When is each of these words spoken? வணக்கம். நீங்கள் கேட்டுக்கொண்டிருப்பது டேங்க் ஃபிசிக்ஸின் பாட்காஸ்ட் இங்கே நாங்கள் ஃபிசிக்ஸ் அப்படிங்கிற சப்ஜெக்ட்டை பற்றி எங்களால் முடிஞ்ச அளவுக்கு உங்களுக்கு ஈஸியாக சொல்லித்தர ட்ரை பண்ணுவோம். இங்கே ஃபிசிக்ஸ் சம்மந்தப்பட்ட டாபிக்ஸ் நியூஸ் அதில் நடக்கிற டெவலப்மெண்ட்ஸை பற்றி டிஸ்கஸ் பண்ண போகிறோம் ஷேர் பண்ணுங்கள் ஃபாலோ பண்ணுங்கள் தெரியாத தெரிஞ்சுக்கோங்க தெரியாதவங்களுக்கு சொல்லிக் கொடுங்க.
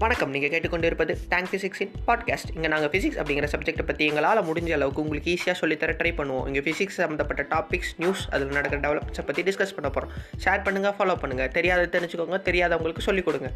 வணக்கம். 0.00 0.32
நீங்கள் 0.34 0.50
கேட்டுக்கொண்டிருப்பது 0.52 1.12
டேங்க் 1.30 1.50
ஃபிசிக்ஸின் 1.50 1.92
பாட்காஸ்ட் 2.06 2.50
இங்கே 2.54 2.68
நாங்கள் 2.72 2.90
ஃபிசிக்ஸ் 2.92 3.18
அப்படிங்கிற 3.20 3.46
சப்ஜெக்ட்டை 3.52 3.84
பற்றி 3.90 4.04
எங்களால் 4.08 4.40
முடிஞ்ச 4.48 4.70
அளவுக்கு 4.76 5.02
உங்களுக்கு 5.04 5.30
ஈஸியாக 5.34 5.56
சொல்லித்தர 5.60 5.92
ட்ரை 6.00 6.12
பண்ணுவோம். 6.18 6.46
இங்கே 6.48 6.62
ஃபிசிக்ஸ் 6.66 6.98
சம்மந்தப்பட்ட 7.02 7.44
டாபிக்ஸ் 7.52 7.92
நியூஸ் 8.02 8.24
அதில் 8.34 8.54
நடக்கிற 8.58 8.80
டெவலப்மெண்ட்ஸை 8.86 9.24
பற்றி 9.28 9.44
டிஸ்கஸ் 9.48 9.74
பண்ண 9.76 9.90
போகிறோம் 9.94 10.12
ஷேர் 10.44 10.64
பண்ணுங்கள் 10.66 10.96
ஃபாலோ 10.98 11.16
பண்ணுங்கள் 11.22 11.54
தெரியாத 11.58 11.88
தெரிஞ்சுக்கோங்க 11.96 12.40
தெரியாதவங்களுக்கு 12.50 13.06
சொல்லிக் 13.08 13.28
கொடுங்க. 13.28 13.50